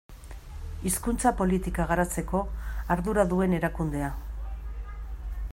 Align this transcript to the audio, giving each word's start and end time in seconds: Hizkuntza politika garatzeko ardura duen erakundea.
Hizkuntza 0.89 1.31
politika 1.41 1.85
garatzeko 1.93 2.43
ardura 2.97 3.29
duen 3.35 3.57
erakundea. 3.59 4.13